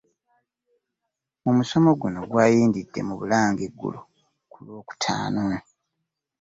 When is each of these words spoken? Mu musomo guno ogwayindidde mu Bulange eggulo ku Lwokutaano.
Mu 1.43 1.51
musomo 1.57 1.89
guno 2.01 2.17
ogwayindidde 2.25 2.99
mu 3.07 3.13
Bulange 3.19 3.63
eggulo 3.69 3.99
ku 4.51 4.57
Lwokutaano. 4.65 5.43